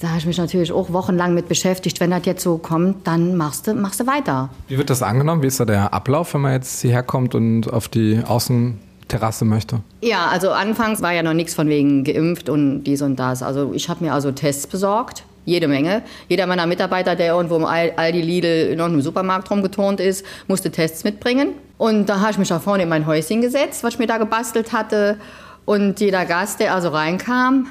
[0.00, 2.00] da habe ich mich natürlich auch wochenlang mit beschäftigt.
[2.00, 4.48] Wenn das jetzt so kommt, dann machst du, machst du weiter.
[4.68, 5.42] Wie wird das angenommen?
[5.42, 9.80] Wie ist da der Ablauf, wenn man jetzt hierher kommt und auf die Außenterrasse möchte?
[10.00, 13.42] Ja, also anfangs war ja noch nichts von wegen geimpft und dies und das.
[13.42, 15.24] Also ich habe mir also Tests besorgt.
[15.44, 16.02] Jede Menge.
[16.28, 21.04] Jeder meiner Mitarbeiter, der irgendwo im Aldi Lidl in einem Supermarkt rumgeturnt ist, musste Tests
[21.04, 21.52] mitbringen.
[21.76, 24.18] Und da habe ich mich da vorne in mein Häuschen gesetzt, was ich mir da
[24.18, 25.16] gebastelt hatte.
[25.64, 27.68] Und jeder Gast, der also reinkam,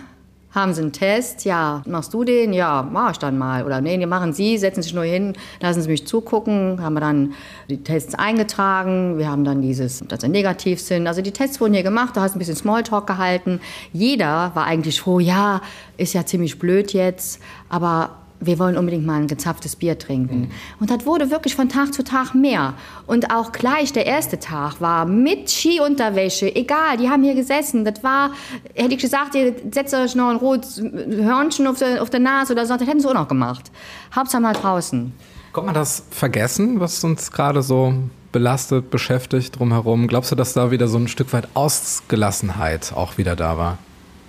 [0.52, 1.46] haben Sie einen Test?
[1.46, 1.84] Ja.
[1.86, 2.54] Machst du den?
[2.54, 3.66] Ja, mach ich dann mal.
[3.66, 6.82] Oder nee, machen Sie, setzen sich nur hin, lassen Sie mich zugucken.
[6.82, 7.34] Haben wir dann
[7.70, 9.18] die Tests eingetragen.
[9.18, 11.08] Wir haben dann dieses, dass sie negativ sind.
[11.08, 13.62] Also die Tests wurden hier gemacht, da hast du ein bisschen Smalltalk gehalten.
[13.94, 15.62] Jeder war eigentlich froh, ja,
[15.98, 20.42] ist ja ziemlich blöd jetzt, aber wir wollen unbedingt mal ein gezapftes Bier trinken.
[20.42, 20.52] Mhm.
[20.80, 22.74] Und das wurde wirklich von Tag zu Tag mehr.
[23.06, 27.84] Und auch gleich der erste Tag war mit Skiunterwäsche, egal, die haben hier gesessen.
[27.84, 28.32] Das war,
[28.76, 32.54] hätte ich gesagt, ihr setzt euch noch ein rotes Hörnchen auf der, auf der Nase
[32.54, 33.72] oder so, das hätten sie auch noch gemacht.
[34.16, 35.12] Hauptsache mal draußen.
[35.52, 37.94] Kommt man das vergessen, was uns gerade so
[38.32, 40.08] belastet, beschäftigt drumherum?
[40.08, 43.78] Glaubst du, dass da wieder so ein Stück weit Ausgelassenheit auch wieder da war?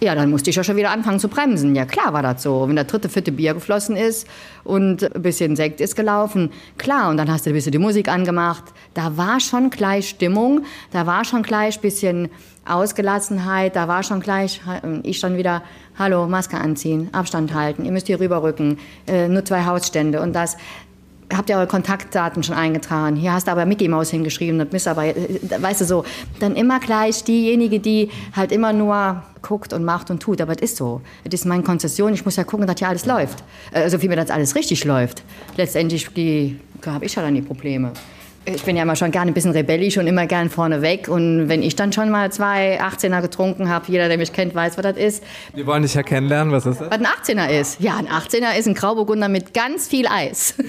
[0.03, 1.75] Ja, dann musste ich ja schon wieder anfangen zu bremsen.
[1.75, 2.67] Ja, klar war das so.
[2.67, 4.27] Wenn der dritte, vierte Bier geflossen ist
[4.65, 7.11] und ein bisschen Sekt ist gelaufen, klar.
[7.11, 8.65] Und dann hast du ein bisschen die Musik angemacht.
[8.95, 12.31] Da war schon gleich Stimmung, da war schon gleich ein bisschen
[12.65, 14.63] Ausgelassenheit, da war schon gleich,
[15.03, 15.63] ich dann wieder,
[15.99, 20.57] hallo, Maske anziehen, Abstand halten, ihr müsst hier rüberrücken, äh, nur zwei Hausstände und das
[21.37, 23.16] habt ihr eure Kontaktdaten schon eingetragen.
[23.16, 26.05] Hier hast du aber Mickey Maus hingeschrieben, das bist aber, weißt du so,
[26.38, 30.40] dann immer gleich diejenige, die halt immer nur guckt und macht und tut.
[30.40, 31.01] Aber es ist so.
[31.25, 32.12] Es ist meine Konzession.
[32.14, 33.43] Ich muss ja gucken, dass hier alles läuft.
[33.73, 35.23] Also wie mir das alles richtig läuft.
[35.57, 36.09] Letztendlich
[36.87, 37.93] habe ich ja dann die Probleme.
[38.47, 41.09] Ich bin ja immer schon gerne ein bisschen rebellisch und immer gern vorne weg.
[41.09, 44.79] Und wenn ich dann schon mal zwei 18er getrunken habe, jeder, der mich kennt, weiß,
[44.79, 45.23] was das ist.
[45.53, 46.53] Wir wollen dich ja kennenlernen.
[46.53, 46.90] Was ist das?
[46.90, 47.81] Was ein 18er ist.
[47.81, 50.55] Ja, ein 18er ist ein Grauburgunder mit ganz viel Eis.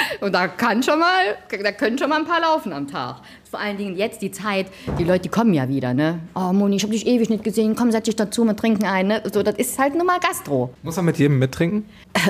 [0.20, 3.16] Und da kann schon mal, da können schon mal ein paar laufen am Tag.
[3.50, 4.66] Vor allen Dingen jetzt die Zeit,
[4.98, 6.20] die Leute, die kommen ja wieder, ne?
[6.34, 9.08] Oh Moni, ich habe dich ewig nicht gesehen, komm, setz dich dazu, wir trinken ein,
[9.08, 9.22] ne?
[9.32, 10.72] So, das ist halt nur mal Gastro.
[10.82, 11.88] Muss man mit jedem mittrinken?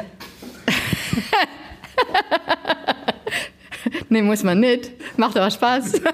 [4.08, 4.90] nee, muss man nicht.
[5.16, 6.00] Macht aber Spaß.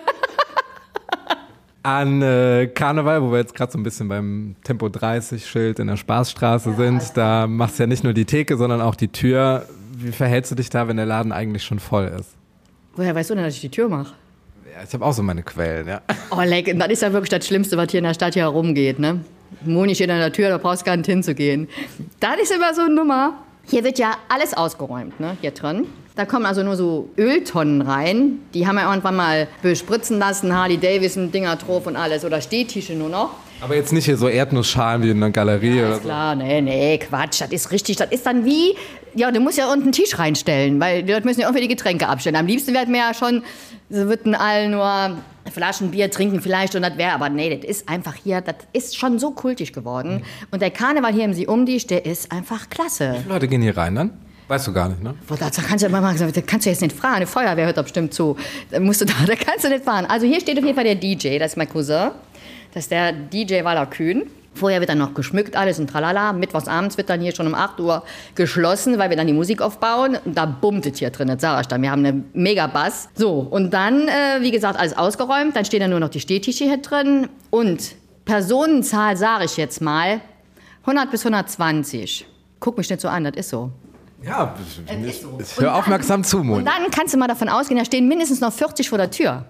[1.82, 5.87] An äh, Karneval, wo wir jetzt gerade so ein bisschen beim Tempo 30 Schild in
[5.87, 9.66] der Spaßstraße sind, da machst du ja nicht nur die Theke, sondern auch die Tür
[10.04, 12.30] wie verhältst du dich da, wenn der Laden eigentlich schon voll ist?
[12.94, 14.14] Woher weißt du denn, dass ich die Tür mache?
[14.72, 16.00] Ja, ich habe auch so meine Quellen, ja.
[16.30, 18.98] Oh, leck, das ist ja wirklich das Schlimmste, was hier in der Stadt hier herumgeht,
[18.98, 19.20] ne?
[19.64, 21.68] Moni steht an der Tür, da brauchst du gar nicht hinzugehen.
[22.20, 23.34] Das ist immer so eine Nummer.
[23.64, 25.37] Hier wird ja alles ausgeräumt, ne?
[25.40, 25.87] Hier drin.
[26.16, 28.40] Da kommen also nur so Öltonnen rein.
[28.52, 32.24] Die haben wir irgendwann mal bespritzen lassen, Harley Davidson, Dinger drauf und alles.
[32.24, 33.30] Oder Stehtische nur noch.
[33.61, 36.03] Aber jetzt nicht hier so Erdnussschalen wie in einer Galerie oder Ist so.
[36.05, 37.97] klar, nee, nee, Quatsch, das ist richtig.
[37.97, 38.77] Das ist dann wie,
[39.14, 42.09] ja, du musst ja unten einen Tisch reinstellen, weil dort müssen ja irgendwie die Getränke
[42.09, 42.37] abstellen.
[42.37, 43.42] Am liebsten werden wir ja schon,
[43.90, 45.18] so würden alle nur
[45.51, 48.97] Flaschen Bier trinken vielleicht und das wäre, aber nee, das ist einfach hier, das ist
[48.97, 50.23] schon so kultig geworden.
[50.51, 53.14] Und der Karneval hier im Siumdisch, der ist einfach klasse.
[53.14, 54.11] Wie viele Leute gehen hier rein dann?
[54.47, 55.14] Weißt du gar nicht, ne?
[55.27, 57.16] Boah, Da kannst du, gesagt, da kannst du jetzt nicht fahren.
[57.16, 58.35] Eine Feuerwehr hört doch bestimmt zu.
[58.71, 60.07] Da musst du da, da kannst du nicht fahren.
[60.07, 62.12] Also hier steht auf jeden Fall der DJ, das ist mein Cousin.
[62.74, 64.31] Das ist der DJ Waller Kühn.
[64.54, 66.33] Vorher wird dann noch geschmückt alles und tralala.
[66.33, 68.02] Mittwochsabends wird dann hier schon um 8 Uhr
[68.35, 70.18] geschlossen, weil wir dann die Musik aufbauen.
[70.24, 71.81] Und da bummt es hier drin, das sag ich dann.
[71.83, 73.09] Wir haben eine mega Bass.
[73.14, 75.54] So, und dann, äh, wie gesagt, alles ausgeräumt.
[75.54, 77.28] Dann stehen da nur noch die Stehtische hier drin.
[77.50, 80.20] Und Personenzahl, sage ich jetzt mal,
[80.83, 82.26] 100 bis 120.
[82.59, 83.70] Guck mich nicht so an, das ist so.
[84.24, 84.54] Ja,
[85.07, 85.22] ist
[85.54, 85.62] so.
[85.62, 86.64] hör aufmerksam zu, Und Moni.
[86.64, 89.44] dann kannst du mal davon ausgehen, da stehen mindestens noch 40 vor der Tür.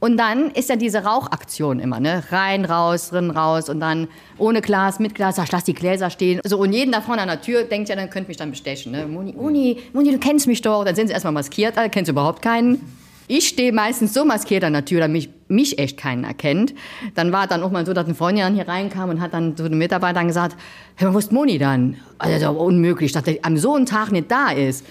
[0.00, 2.24] Und dann ist ja diese Rauchaktion immer, ne?
[2.30, 4.08] Rein, raus, drin, raus und dann
[4.38, 6.40] ohne Glas, mit Glas, ach, lass die Gläser stehen.
[6.42, 8.92] So, und jeden da vorne an der Tür denkt ja, dann könnt mich dann bestechen,
[8.92, 9.06] ne?
[9.06, 10.84] Moni, Moni, Moni, du kennst mich doch.
[10.84, 12.80] Dann sind sie erstmal maskiert, da kennst du überhaupt keinen.
[13.28, 16.74] Ich stehe meistens so maskiert an der Tür, damit mich, mich echt keinen erkennt.
[17.14, 19.56] Dann war dann auch mal so, dass ein Freund dann hier reinkam und hat dann
[19.56, 20.56] zu den Mitarbeitern gesagt,
[20.96, 21.96] hey, wo ist Moni dann?
[22.18, 24.84] Also, das ist aber unmöglich, dass der am so einen Tag nicht da ist.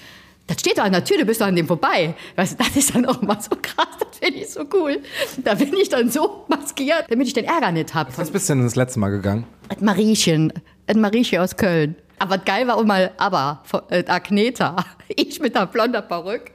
[0.49, 2.15] Das steht doch an der Tür, du bist doch an dem vorbei.
[2.35, 4.99] Weißt du, das ist dann auch mal so krass, das finde ich so cool.
[5.43, 8.12] Da bin ich dann so maskiert, damit ich den Ärger nicht habe.
[8.15, 9.45] Was bist du denn das letzte Mal gegangen?
[9.69, 10.51] Ein Mariechen,
[10.88, 11.95] ein Mariechen aus Köln.
[12.17, 14.75] Aber geil war auch mal aber, äh, Agneta.
[15.15, 16.51] Ich mit einer blonder Perücke.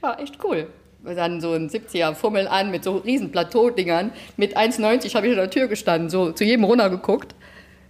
[0.00, 0.68] War echt cool.
[1.02, 4.10] Wir dann so ein 70er Fummel an mit so riesen Plateaudingern.
[4.36, 7.34] Mit 1,90 habe ich an der Tür gestanden, so zu jedem runtergeguckt.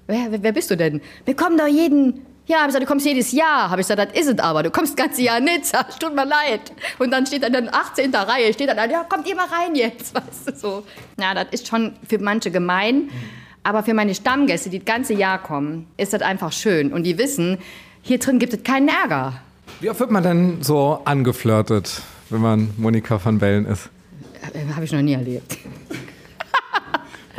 [0.07, 1.03] Wer, wer, bist du denn?
[1.27, 2.25] Wir kommen da jeden.
[2.49, 3.69] Ja, hab ich gesagt, du kommst jedes Jahr.
[3.69, 4.63] Habe ich gesagt, das ist es aber.
[4.63, 5.71] Du kommst das ganze Jahr nicht.
[6.01, 6.73] Tut mir leid.
[6.99, 8.15] Und dann steht dann in 18.
[8.15, 10.15] Reihe, steht dann, ja, kommt ihr mal rein jetzt.
[10.15, 10.83] Weißt du, so.
[11.21, 13.11] Ja, das ist schon für manche gemein.
[13.65, 16.91] Aber für meine Stammgäste, die das ganze Jahr kommen, ist das einfach schön.
[16.91, 17.59] Und die wissen,
[18.01, 19.35] hier drin gibt es keinen Ärger.
[19.81, 23.91] Wie oft wird man denn so angeflirtet, wenn man Monika van Bellen ist?
[24.55, 25.59] Äh, Habe ich noch nie erlebt.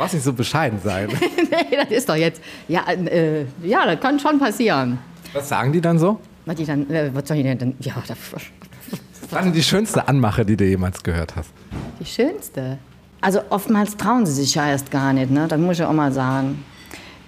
[0.00, 1.08] Was nicht so bescheiden sein.
[1.70, 2.40] nee, das ist doch jetzt.
[2.68, 4.98] Ja, äh, ja, das kann schon passieren.
[5.34, 6.18] Was sagen die dann so?
[6.46, 7.58] Was, die dann, äh, was soll ich denn?
[7.58, 11.50] denn- Ja, das, Was war denn die schönste Anmache, die du jemals gehört hast?
[12.00, 12.78] Die schönste.
[13.20, 15.46] Also oftmals trauen sie sich ja erst gar nicht, ne?
[15.46, 16.64] Das muss ich auch mal sagen.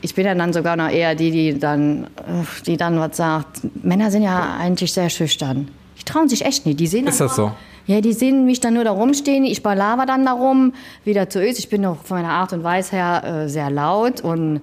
[0.01, 3.61] Ich bin ja dann sogar noch eher die, die dann, äh, die dann was sagt.
[3.85, 5.69] Männer sind ja eigentlich sehr schüchtern.
[5.99, 6.81] Die trauen sich echt nicht.
[6.81, 7.53] Die sehen Ist das so?
[7.87, 9.45] Ja, die sehen mich dann nur da rumstehen.
[9.45, 10.73] Ich balaber dann darum,
[11.05, 11.59] wie das so ist.
[11.59, 14.61] Ich bin doch von meiner Art und Weise her äh, sehr laut und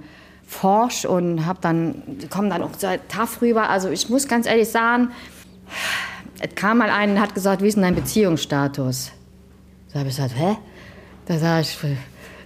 [0.47, 3.69] forsch und hab dann, komme dann auch sehr tough rüber.
[3.69, 5.10] Also ich muss ganz ehrlich sagen,
[6.39, 9.12] es kam mal ein und hat gesagt, wie ist denn dein Beziehungsstatus?
[9.93, 10.58] Da habe ich gesagt, hä?
[11.25, 11.77] Da sag ich,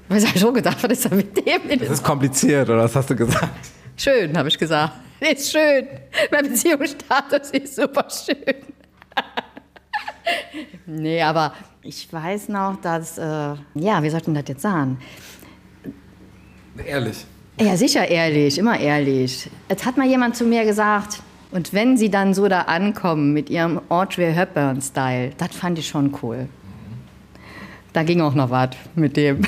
[0.10, 1.80] was habe ich schon gedacht, was ist da mit dem?
[1.80, 3.48] Das ist kompliziert, oder was hast du gesagt?
[3.96, 4.94] Schön, habe ich gesagt.
[5.20, 5.88] Ist schön.
[6.32, 8.56] Mein Beziehungsstatus ist super schön.
[10.86, 13.24] Nee, aber ich weiß noch, dass, äh,
[13.76, 15.00] ja, wie soll ich denn das jetzt sagen?
[16.86, 17.26] Ehrlich.
[17.60, 19.50] Ja, sicher ehrlich, immer ehrlich.
[19.68, 23.50] Es hat mal jemand zu mir gesagt, und wenn sie dann so da ankommen mit
[23.50, 26.48] ihrem Audrey Hepburn-Style, das fand ich schon cool.
[27.94, 29.42] Da ging auch noch was mit dem.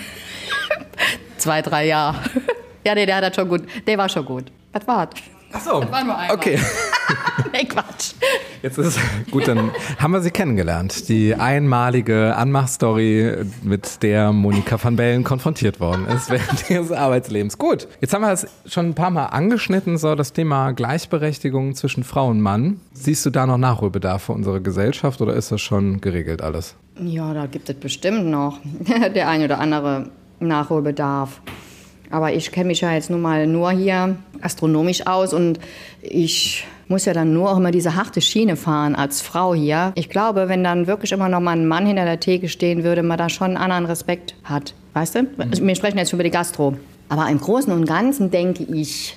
[1.37, 2.17] Zwei, drei Jahre.
[2.87, 3.63] Ja, nee, der hat das schon gut.
[3.87, 4.43] Der war schon gut.
[4.71, 4.83] Das?
[4.87, 5.71] Ach so.
[5.91, 6.31] war nur einmal.
[6.31, 6.59] Okay.
[7.51, 8.13] Nee, Quatsch.
[8.61, 8.99] Jetzt ist
[9.31, 11.07] gut, dann haben wir sie kennengelernt.
[11.07, 17.57] Die einmalige Anmachstory, mit der Monika van Bellen konfrontiert worden ist während ihres Arbeitslebens.
[17.57, 22.03] Gut, jetzt haben wir das schon ein paar Mal angeschnitten, so das Thema Gleichberechtigung zwischen
[22.03, 22.81] Frau und Mann.
[22.93, 26.75] Siehst du da noch Nachholbedarf für unsere Gesellschaft oder ist das schon geregelt alles?
[26.99, 28.59] Ja, da gibt es bestimmt noch
[29.15, 31.41] der ein oder andere Nachholbedarf.
[32.11, 35.59] Aber ich kenne mich ja jetzt nun mal nur hier astronomisch aus und
[36.01, 39.91] ich muss ja dann nur auch immer diese harte Schiene fahren als Frau hier.
[39.95, 43.03] Ich glaube, wenn dann wirklich immer noch mal ein Mann hinter der Theke stehen würde,
[43.03, 44.73] man da schon einen anderen Respekt hat.
[44.93, 45.27] Weißt du?
[45.37, 46.75] Also, Wir sprechen jetzt schon über die Gastro.
[47.09, 49.15] Aber im Großen und Ganzen denke ich,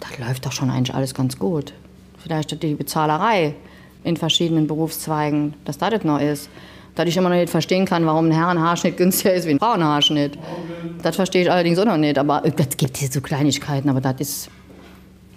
[0.00, 1.72] das läuft doch schon eigentlich alles ganz gut.
[2.18, 3.54] Vielleicht die Bezahlerei
[4.04, 6.48] in verschiedenen Berufszweigen, dass das das noch ist.
[6.94, 10.36] Dass ich immer noch nicht verstehen kann, warum ein Herrenhaarschnitt günstiger ist wie ein Frauenhaarschnitt.
[11.02, 12.18] Das verstehe ich allerdings auch noch nicht.
[12.18, 14.50] Aber es gibt hier so Kleinigkeiten, aber das ist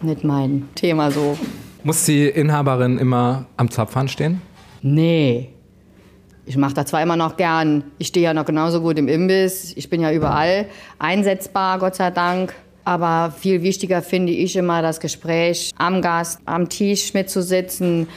[0.03, 1.37] nicht mein Thema so.
[1.83, 4.41] Muss die Inhaberin immer am Zapfhahn stehen?
[4.81, 5.49] Nee.
[6.45, 7.83] Ich mache das zwar immer noch gern.
[7.97, 9.73] Ich stehe ja noch genauso gut im Imbiss.
[9.75, 10.65] Ich bin ja überall
[10.99, 12.53] einsetzbar, Gott sei Dank.
[12.83, 18.07] Aber viel wichtiger finde ich immer das Gespräch am Gast, am Tisch mitzusitzen,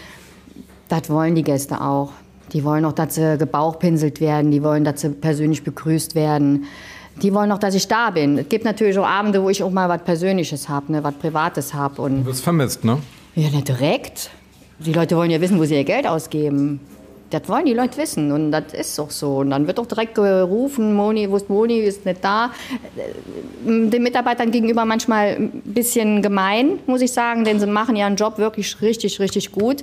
[0.89, 2.13] Das wollen die Gäste auch.
[2.53, 4.51] Die wollen auch, dass sie gebauchpinselt werden.
[4.51, 6.65] Die wollen, dass sie persönlich begrüßt werden.
[7.23, 8.39] Die wollen auch, dass ich da bin.
[8.39, 11.73] Es gibt natürlich auch Abende, wo ich auch mal was Persönliches habe, ne, was Privates
[11.73, 12.03] habe.
[12.03, 12.99] Und Du wirst vermisst, ne?
[13.35, 14.31] ja, nicht direkt.
[14.81, 16.81] Die Leute wollen ja wissen, wo sie ihr Geld ausgeben.
[17.31, 19.39] Das wollen die Leute wissen und das ist auch so.
[19.39, 22.51] Und dann wird auch direkt gerufen, Moni, wo ist Moni, ist nicht da.
[23.65, 28.39] Den Mitarbeitern gegenüber manchmal ein bisschen gemein, muss ich sagen, denn sie machen ihren Job
[28.39, 29.83] wirklich richtig, richtig gut.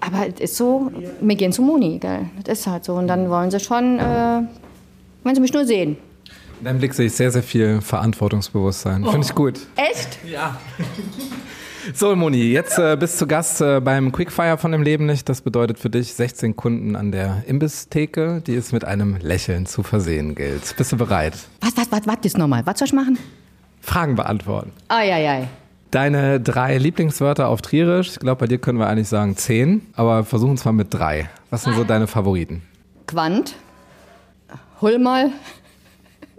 [0.00, 0.90] Aber es ist so,
[1.20, 2.26] wir gehen zu Moni, gell?
[2.44, 2.94] Das ist halt so.
[2.94, 4.42] Und dann wollen sie schon, äh,
[5.28, 5.96] wenn sie mich nur sehen.
[6.58, 9.04] In deinem Blick sehe ich sehr, sehr viel Verantwortungsbewusstsein.
[9.04, 9.60] Finde ich gut.
[9.76, 10.18] Echt?
[11.94, 15.28] So, Moni, jetzt äh, bist du Gast äh, beim Quickfire von dem Leben nicht.
[15.28, 19.82] Das bedeutet für dich 16 Kunden an der Imbisstheke, die es mit einem Lächeln zu
[19.82, 20.76] versehen gilt.
[20.76, 21.34] Bist du bereit?
[21.60, 22.66] Was, was, was, was ist nochmal?
[22.66, 23.18] Was soll ich machen?
[23.80, 24.72] Fragen beantworten.
[24.88, 25.48] Ai, ai, ai.
[25.90, 30.24] Deine drei Lieblingswörter auf Trierisch, ich glaube, bei dir können wir eigentlich sagen zehn, aber
[30.24, 31.30] versuchen es mal mit drei.
[31.48, 32.62] Was sind so deine Favoriten?
[33.06, 33.54] Quant.
[34.80, 35.32] Hol mal.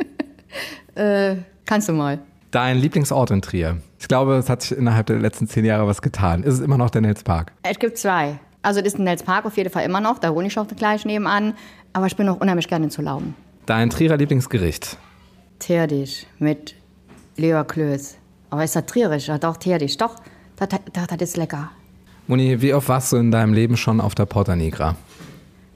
[0.96, 2.20] äh, kannst du mal.
[2.52, 3.78] Dein Lieblingsort in Trier.
[4.00, 6.44] Ich glaube, es hat sich innerhalb der letzten zehn Jahre was getan.
[6.44, 7.52] Ist es immer noch der Nels Park?
[7.64, 8.40] Es gibt zwei.
[8.62, 10.20] Also das ist ein Nels Park auf jeden Fall immer noch.
[10.20, 11.54] Da wohne ich auch gleich nebenan.
[11.92, 13.36] Aber ich bin auch unheimlich gerne zu Lauben.
[13.66, 14.98] Dein Trierer Lieblingsgericht.
[15.60, 16.76] Terdisch mit
[17.36, 18.18] Leberklöß.
[18.52, 19.28] Aber ist das trierisch?
[19.28, 19.98] Ja, doch, Terdisch.
[19.98, 20.16] Doch,
[20.56, 21.72] das, das, das ist lecker.
[22.28, 24.96] Moni, wie oft warst du in deinem Leben schon auf der Porta Nigra?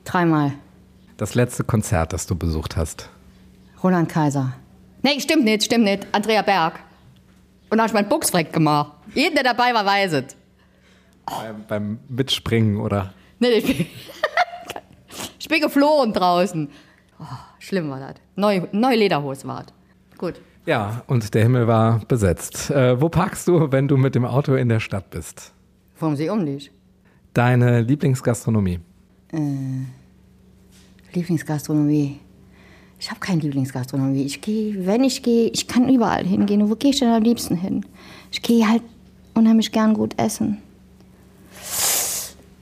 [0.06, 0.54] Dreimal.
[1.18, 3.10] Das letzte Konzert, das du besucht hast.
[3.84, 4.54] Roland Kaiser.
[5.02, 6.08] Nee, stimmt nicht, stimmt nicht.
[6.12, 6.80] Andrea Berg.
[7.70, 8.94] Und da habe ich meinen Buchsfreck gemacht.
[9.14, 10.36] Jeden, der dabei war, weiß es.
[11.26, 13.14] Beim, beim Mitspringen, oder?
[13.40, 13.86] Nee, ich bin,
[15.40, 16.70] ich bin geflohen draußen.
[17.20, 17.26] Oh,
[17.60, 18.16] schlimm war das.
[18.36, 19.74] Neu, neue Lederhose war das.
[20.18, 20.42] Gut.
[20.66, 22.70] Ja, und der Himmel war besetzt.
[22.70, 25.54] Äh, wo parkst du, wenn du mit dem Auto in der Stadt bist?
[26.00, 26.72] Warum sie um dich?
[27.34, 28.80] Deine Lieblingsgastronomie.
[31.14, 32.20] Lieblingsgastronomie.
[33.00, 34.24] Ich habe keine Lieblingsgastronomie.
[34.24, 36.62] Ich gehe, wenn ich gehe, ich kann überall hingehen.
[36.62, 37.86] Und wo gehe ich denn am liebsten hin?
[38.32, 38.82] Ich gehe halt
[39.34, 40.60] unheimlich gern gut essen.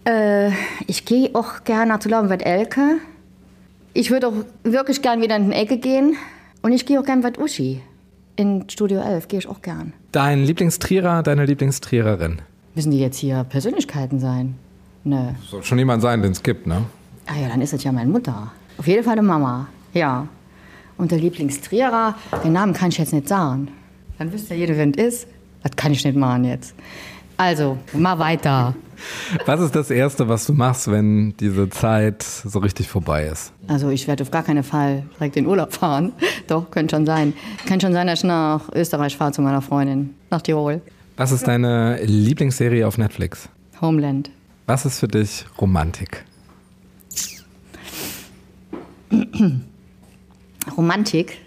[0.06, 0.50] Äh,
[0.88, 2.98] ich gehe auch gern nach Tulaubenweit Elke.
[3.94, 4.34] Ich würde auch
[4.64, 6.16] wirklich gern wieder in die Ecke gehen.
[6.62, 7.82] Und ich gehe auch gern bei Uschi.
[8.36, 9.94] In Studio 11 gehe ich auch gern.
[10.12, 12.42] Dein Lieblingstrierer, deine Lieblingstriererin.
[12.74, 14.56] Müssen die jetzt hier Persönlichkeiten sein?
[15.04, 15.36] Ne.
[15.50, 16.86] Soll schon jemand sein, den es gibt, ne?
[17.32, 18.52] Ah ja, dann ist es ja meine Mutter.
[18.78, 20.28] Auf jeden Fall eine Mama, ja.
[20.98, 23.70] Und der Lieblingstrierer, den Namen kann ich jetzt nicht sagen.
[24.18, 25.28] Dann wisst ja jeder, wer es ist.
[25.64, 26.76] Das kann ich nicht machen jetzt.
[27.38, 28.76] Also, mal weiter.
[29.46, 33.54] Was ist das Erste, was du machst, wenn diese Zeit so richtig vorbei ist?
[33.68, 36.12] Also ich werde auf gar keinen Fall direkt in Urlaub fahren.
[36.48, 37.34] Doch, könnte schon sein.
[37.66, 40.16] Kann schon sein, dass ich nach Österreich fahre zu meiner Freundin.
[40.30, 40.82] Nach Tirol.
[41.16, 43.48] Was ist deine Lieblingsserie auf Netflix?
[43.80, 44.30] Homeland.
[44.68, 46.26] Was ist für dich Romantik?
[50.78, 51.38] Romantik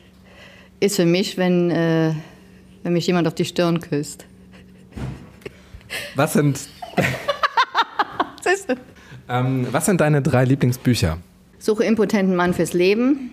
[0.81, 2.13] ist für mich, wenn, äh,
[2.83, 4.27] wenn mich jemand auf die Stirn küsst.
[6.15, 6.59] Was sind,
[8.43, 8.75] Siehst du?
[9.29, 11.19] ähm, was sind deine drei Lieblingsbücher?
[11.59, 13.31] Suche impotenten Mann fürs Leben.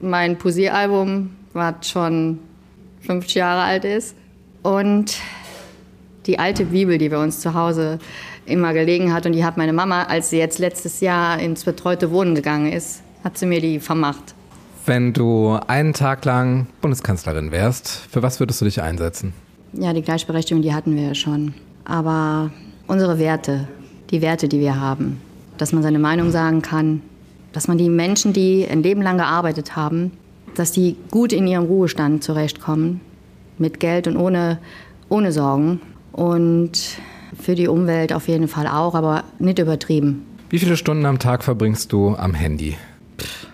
[0.00, 2.38] Mein Posieralbum, was schon
[3.02, 4.16] 50 Jahre alt ist.
[4.62, 5.16] Und
[6.26, 7.98] die alte Bibel, die bei uns zu Hause
[8.46, 9.26] immer gelegen hat.
[9.26, 13.02] Und die hat meine Mama, als sie jetzt letztes Jahr ins betreute Wohnen gegangen ist,
[13.24, 14.34] hat sie mir die vermacht.
[14.86, 19.34] Wenn du einen Tag lang Bundeskanzlerin wärst, für was würdest du dich einsetzen?
[19.74, 21.54] Ja, die Gleichberechtigung, die hatten wir ja schon.
[21.84, 22.50] Aber
[22.86, 23.68] unsere Werte,
[24.10, 25.20] die Werte, die wir haben,
[25.58, 27.02] dass man seine Meinung sagen kann,
[27.52, 30.12] dass man die Menschen, die ein Leben lang gearbeitet haben,
[30.54, 33.00] dass die gut in ihrem Ruhestand zurechtkommen,
[33.58, 34.58] mit Geld und ohne,
[35.08, 35.80] ohne Sorgen.
[36.12, 36.98] Und
[37.38, 40.24] für die Umwelt auf jeden Fall auch, aber nicht übertrieben.
[40.50, 42.76] Wie viele Stunden am Tag verbringst du am Handy?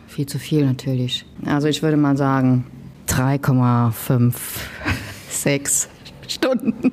[0.07, 1.27] Viel zu viel natürlich.
[1.45, 2.67] Also ich würde mal sagen
[3.09, 5.89] 3,56
[6.29, 6.93] Stunden.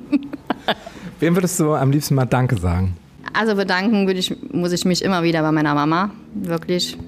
[1.20, 2.96] Wem würdest du am liebsten mal Danke sagen?
[3.32, 6.98] Also bedanken würde ich, muss ich mich immer wieder bei meiner Mama, wirklich.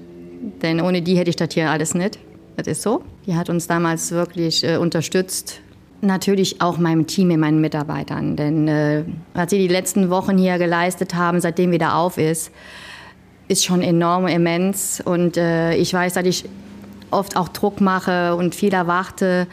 [0.61, 2.19] Denn ohne die hätte ich das hier alles nicht.
[2.55, 3.03] Das ist so.
[3.25, 5.61] Die hat uns damals wirklich äh, unterstützt.
[6.01, 8.35] Natürlich auch meinem Team, meinen Mitarbeitern.
[8.35, 12.51] Denn äh, was sie die letzten Wochen hier geleistet haben, seitdem wieder auf ist,
[13.47, 15.01] ist schon enorm immens.
[15.03, 16.45] Und äh, ich weiß, dass ich
[17.11, 19.47] oft auch Druck mache und viel erwarte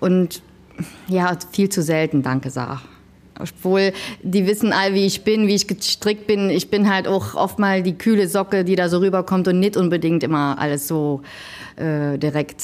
[0.00, 0.42] und
[1.08, 2.80] ja, viel zu selten Danke sage.
[3.38, 3.92] Obwohl,
[4.22, 6.50] die wissen all, wie ich bin, wie ich gestrickt bin.
[6.50, 9.76] Ich bin halt auch oft mal die kühle Socke, die da so rüberkommt und nicht
[9.76, 11.22] unbedingt immer alles so
[11.76, 12.62] äh, direkt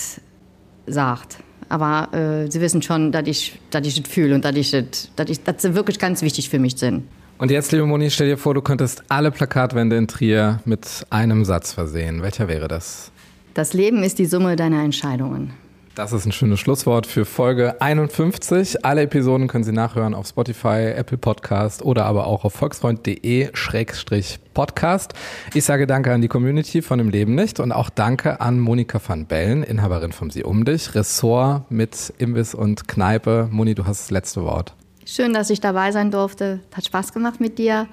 [0.87, 1.39] sagt.
[1.69, 5.11] Aber äh, sie wissen schon, dass ich, dass ich das fühle und dass, ich das,
[5.17, 7.05] dass, ich, dass sie wirklich ganz wichtig für mich sind.
[7.41, 11.47] Und jetzt, liebe Moni, stell dir vor, du könntest alle Plakatwände in Trier mit einem
[11.47, 12.23] Satz versehen.
[12.23, 13.13] Welcher wäre das?
[13.55, 15.55] Das Leben ist die Summe deiner Entscheidungen.
[15.95, 18.85] Das ist ein schönes Schlusswort für Folge 51.
[18.85, 25.15] Alle Episoden können Sie nachhören auf Spotify, Apple Podcast oder aber auch auf volksfreund.de-podcast.
[25.55, 29.01] Ich sage danke an die Community von dem Leben nicht und auch danke an Monika
[29.05, 33.49] van Bellen, Inhaberin vom Sie um dich, Ressort mit Imbiss und Kneipe.
[33.51, 34.75] Moni, du hast das letzte Wort.
[35.05, 36.61] Schön, dass ich dabei sein durfte.
[36.75, 37.89] Hat Spaß gemacht mit dir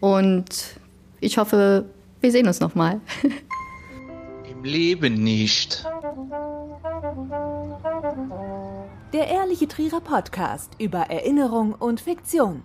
[0.00, 0.80] und
[1.20, 1.86] ich hoffe,
[2.20, 3.00] wir sehen uns nochmal.
[4.50, 5.84] Im Leben nicht.
[9.12, 12.62] Der ehrliche Trierer Podcast über Erinnerung und Fiktion.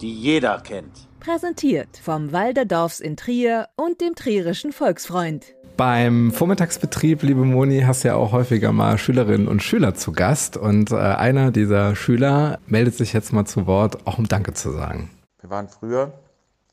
[0.00, 1.08] die jeder kennt.
[1.20, 5.53] Präsentiert vom Walderdorfs in Trier und dem Trierischen Volksfreund.
[5.76, 10.56] Beim Vormittagsbetrieb, liebe Moni, hast ja auch häufiger mal Schülerinnen und Schüler zu Gast.
[10.56, 14.70] Und äh, einer dieser Schüler meldet sich jetzt mal zu Wort, auch um Danke zu
[14.70, 15.10] sagen.
[15.40, 16.12] Wir waren früher,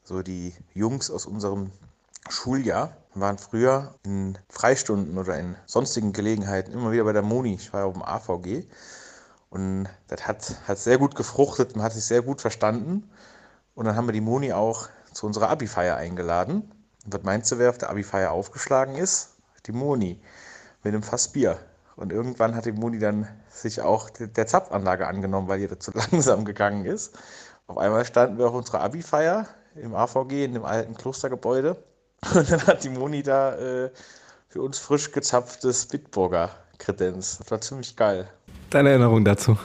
[0.03, 1.71] so die Jungs aus unserem
[2.29, 7.55] Schuljahr, waren früher in Freistunden oder in sonstigen Gelegenheiten immer wieder bei der Moni.
[7.55, 8.67] Ich war ja auf dem AVG
[9.49, 13.09] und das hat, hat sehr gut gefruchtet, man hat sich sehr gut verstanden.
[13.73, 16.71] Und dann haben wir die Moni auch zu unserer Abi-Feier eingeladen.
[17.05, 19.29] Und was meinst du, wer auf der Abi-Feier aufgeschlagen ist?
[19.65, 20.19] Die Moni
[20.83, 21.57] mit einem Fass Bier.
[21.95, 25.79] Und irgendwann hat die Moni dann sich auch de- der Zapfanlage angenommen, weil ihr das
[25.79, 27.13] zu langsam gegangen ist.
[27.67, 31.75] Auf einmal standen wir auf unserer Abi-Feier im AVG, in dem alten Klostergebäude.
[32.35, 33.91] Und dann hat die Moni da äh,
[34.49, 37.37] für uns frisch gezapftes Bitburger Kredenz.
[37.37, 38.27] Das war ziemlich geil.
[38.69, 39.57] Deine Erinnerung dazu?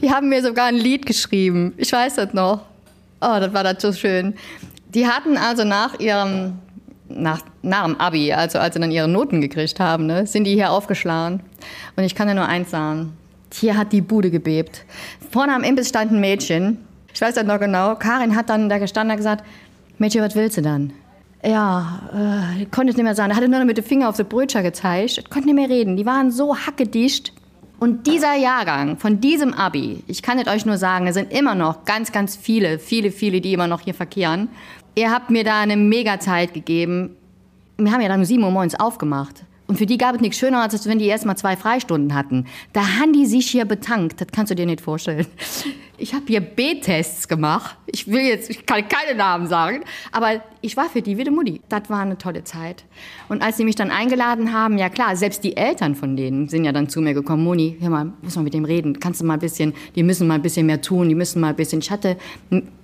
[0.00, 1.74] Die haben mir sogar ein Lied geschrieben.
[1.76, 2.62] Ich weiß das noch.
[3.20, 4.36] Oh, das war das so schön.
[4.94, 6.58] Die hatten also nach ihrem,
[7.08, 10.54] nach, nach dem Abi, also als sie dann ihre Noten gekriegt haben, ne, sind die
[10.54, 11.40] hier aufgeschlagen.
[11.96, 13.12] Und ich kann dir nur eins sagen.
[13.52, 14.84] Hier hat die Bude gebebt.
[15.30, 16.78] Vorne am Imbiss stand ein Mädchen.
[17.12, 17.96] Ich weiß das noch genau.
[17.96, 19.44] Karin hat dann da gestanden und gesagt,
[19.98, 20.92] Mädchen, was willst du dann?
[21.44, 22.00] Ja,
[22.60, 23.30] äh, konnte es nicht mehr sagen.
[23.30, 25.30] Er hatte nur noch mit dem Finger auf das Brötchen gezeigt.
[25.30, 25.96] Konnte nicht mehr reden.
[25.96, 27.32] Die waren so hackedicht.
[27.80, 31.54] Und dieser Jahrgang von diesem Abi, ich kann es euch nur sagen, es sind immer
[31.54, 34.50] noch ganz, ganz viele, viele, viele, die immer noch hier verkehren.
[34.94, 37.16] Ihr habt mir da eine mega Zeit gegeben.
[37.78, 39.44] Wir haben ja dann um 7 Uhr morgens aufgemacht.
[39.66, 42.46] Und für die gab es nichts schöner, als wenn die erst mal zwei Freistunden hatten.
[42.72, 44.20] Da haben die sich hier betankt.
[44.20, 45.26] Das kannst du dir nicht vorstellen.
[46.00, 47.76] Ich habe hier B-Tests gemacht.
[47.86, 51.30] Ich will jetzt, ich kann keine Namen sagen, aber ich war für die wie die
[51.30, 51.60] Mutti.
[51.68, 52.84] Das war eine tolle Zeit.
[53.28, 56.64] Und als sie mich dann eingeladen haben, ja klar, selbst die Eltern von denen sind
[56.64, 57.44] ja dann zu mir gekommen.
[57.44, 58.98] Moni, hör mal, muss man mit dem reden.
[58.98, 61.48] Kannst du mal ein bisschen, die müssen mal ein bisschen mehr tun, die müssen mal
[61.48, 61.80] ein bisschen.
[61.80, 62.16] Ich hatte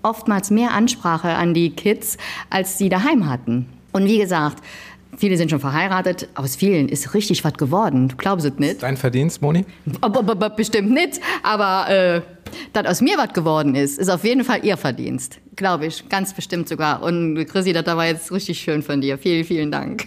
[0.02, 2.18] oftmals mehr Ansprache an die Kids,
[2.50, 3.66] als sie daheim hatten.
[3.92, 4.62] Und wie gesagt,
[5.16, 6.28] viele sind schon verheiratet.
[6.34, 8.08] Aus vielen ist richtig was geworden.
[8.08, 8.82] Du glaubst es nicht.
[8.82, 9.64] Dein Verdienst, Moni?
[10.56, 11.20] Bestimmt nicht.
[11.42, 12.20] Aber äh,
[12.72, 15.38] dass aus mir was geworden ist, ist auf jeden Fall ihr Verdienst.
[15.56, 16.08] Glaube ich.
[16.08, 17.02] Ganz bestimmt sogar.
[17.02, 19.18] Und Chrissy, das war jetzt richtig schön von dir.
[19.18, 20.06] Vielen, vielen Dank.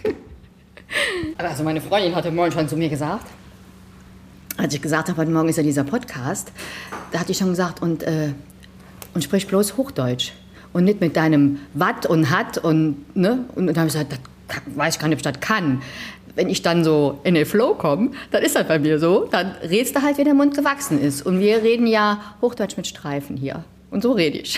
[1.38, 3.26] Also meine Freundin hatte morgen schon zu mir gesagt,
[4.56, 6.52] als ich gesagt habe, heute Morgen ist ja dieser Podcast,
[7.12, 8.32] da hatte ich schon gesagt, und, äh,
[9.14, 10.32] und sprich bloß Hochdeutsch.
[10.72, 13.44] Und nicht mit deinem Watt und Hat und, ne?
[13.54, 14.18] Und dann habe ich gesagt, das
[14.74, 15.82] weiß ich gar nicht, ob ich das kann.
[16.36, 19.26] Wenn ich dann so in den Flow komme, dann ist das bei mir so.
[19.30, 21.26] Dann redst du halt, wie der Mund gewachsen ist.
[21.26, 23.64] Und wir reden ja Hochdeutsch mit Streifen hier.
[23.90, 24.52] Und so rede ich.